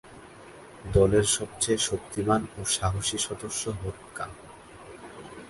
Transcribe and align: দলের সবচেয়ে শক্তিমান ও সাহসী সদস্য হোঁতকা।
দলের 0.93 1.25
সবচেয়ে 1.37 1.79
শক্তিমান 1.89 2.41
ও 2.57 2.61
সাহসী 2.67 3.17
সদস্য 3.17 3.63
হোঁতকা। 3.79 4.25